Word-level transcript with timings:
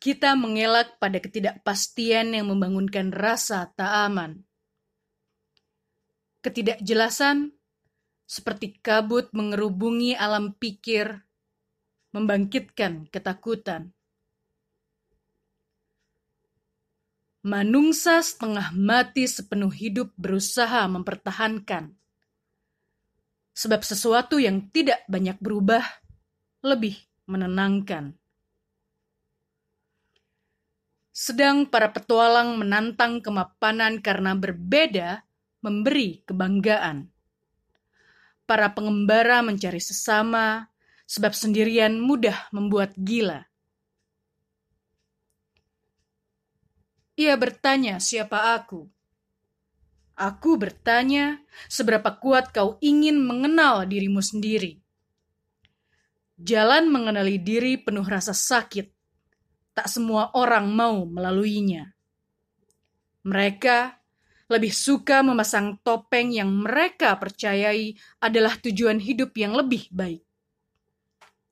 kita 0.00 0.32
mengelak 0.32 0.96
pada 0.96 1.20
ketidakpastian 1.20 2.32
yang 2.32 2.48
membangunkan 2.48 3.12
rasa 3.12 3.68
tak 3.76 3.92
aman. 4.08 4.40
Ketidakjelasan 6.40 7.52
seperti 8.24 8.80
kabut 8.80 9.28
mengerubungi 9.36 10.16
alam 10.16 10.56
pikir, 10.56 11.20
membangkitkan 12.16 13.12
ketakutan. 13.12 13.92
Manungsa 17.44 18.24
setengah 18.24 18.72
mati 18.72 19.28
sepenuh 19.28 19.72
hidup 19.72 20.16
berusaha 20.16 20.88
mempertahankan. 20.88 21.92
Sebab 23.52 23.84
sesuatu 23.84 24.40
yang 24.40 24.72
tidak 24.72 25.04
banyak 25.12 25.36
berubah 25.36 25.84
lebih 26.64 26.96
menenangkan. 27.28 28.16
Sedang 31.20 31.68
para 31.68 31.92
petualang 31.92 32.56
menantang 32.56 33.20
kemapanan 33.20 34.00
karena 34.00 34.32
berbeda 34.32 35.20
memberi 35.60 36.24
kebanggaan. 36.24 37.12
Para 38.48 38.72
pengembara 38.72 39.44
mencari 39.44 39.84
sesama, 39.84 40.72
sebab 41.04 41.36
sendirian 41.36 42.00
mudah 42.00 42.48
membuat 42.56 42.96
gila. 42.96 43.44
Ia 47.20 47.36
bertanya, 47.36 48.00
"Siapa 48.00 48.56
aku?" 48.56 48.88
Aku 50.16 50.56
bertanya, 50.56 51.44
"Seberapa 51.68 52.16
kuat 52.16 52.48
kau 52.56 52.80
ingin 52.80 53.20
mengenal 53.20 53.84
dirimu 53.84 54.24
sendiri?" 54.24 54.80
Jalan 56.40 56.88
mengenali 56.88 57.36
diri 57.36 57.76
penuh 57.76 58.08
rasa 58.08 58.32
sakit, 58.32 58.99
tak 59.74 59.86
semua 59.86 60.34
orang 60.34 60.70
mau 60.70 61.06
melaluinya. 61.06 61.90
Mereka 63.26 64.00
lebih 64.50 64.74
suka 64.74 65.22
memasang 65.22 65.78
topeng 65.86 66.34
yang 66.34 66.50
mereka 66.50 67.14
percayai 67.14 67.94
adalah 68.18 68.58
tujuan 68.58 68.98
hidup 68.98 69.30
yang 69.38 69.54
lebih 69.54 69.86
baik. 69.94 70.26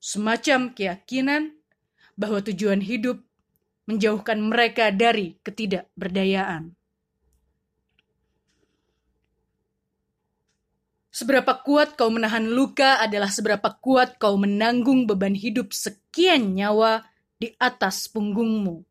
Semacam 0.03 0.75
keyakinan 0.75 1.55
bahwa 2.19 2.43
tujuan 2.43 2.83
hidup 2.83 3.23
menjauhkan 3.87 4.43
mereka 4.43 4.91
dari 4.91 5.39
ketidakberdayaan. 5.41 6.75
Seberapa 11.09 11.51
kuat 11.65 11.99
kau 11.99 12.07
menahan 12.07 12.47
luka 12.47 12.95
adalah 13.01 13.27
seberapa 13.27 13.75
kuat 13.81 14.15
kau 14.21 14.39
menanggung 14.39 15.03
beban 15.03 15.35
hidup 15.35 15.75
sekian 15.75 16.55
nyawa 16.55 17.08
di 17.39 17.55
atas 17.55 18.11
punggungmu. 18.11 18.83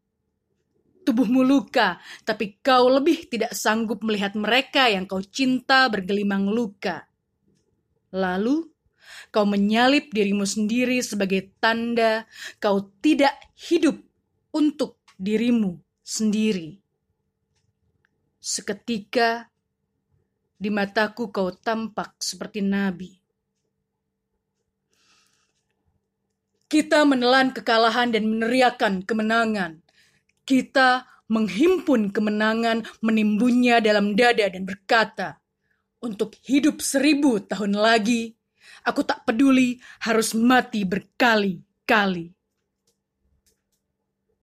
Tubuhmu 1.05 1.41
luka, 1.45 2.01
tapi 2.25 2.57
kau 2.65 2.89
lebih 2.89 3.29
tidak 3.29 3.53
sanggup 3.53 4.01
melihat 4.01 4.33
mereka 4.37 4.89
yang 4.89 5.05
kau 5.05 5.21
cinta 5.21 5.89
bergelimang 5.89 6.49
luka. 6.49 7.05
Lalu, 8.13 8.69
kau 9.29 9.45
menyalip 9.45 10.09
dirimu 10.13 10.49
sendiri 10.49 11.01
sebagai 11.05 11.53
tanda 11.61 12.25
kau 12.61 12.89
tidak 13.05 13.37
hidup 13.69 14.01
untuk 14.53 15.01
dirimu 15.21 15.81
sendiri. 16.01 16.81
Seketika, 18.41 19.49
di 20.57 20.73
mataku 20.73 21.29
kau 21.29 21.53
tampak 21.53 22.17
seperti 22.17 22.65
nabi. 22.65 23.28
Kita 26.69 27.09
menelan 27.09 27.57
kekalahan 27.57 28.13
dan 28.13 28.29
meneriakan 28.29 29.01
kemenangan. 29.03 29.81
Kita 30.45 31.09
menghimpun 31.33 32.13
kemenangan 32.13 32.85
menimbunnya 33.01 33.81
dalam 33.81 34.13
dada 34.13 34.49
dan 34.49 34.69
berkata, 34.69 35.41
untuk 35.99 36.37
hidup 36.47 36.79
seribu 36.79 37.43
tahun 37.43 37.75
lagi, 37.75 38.37
aku 38.87 39.03
tak 39.03 39.27
peduli 39.27 39.83
harus 40.05 40.37
mati 40.37 40.87
berkali-kali. 40.87 42.38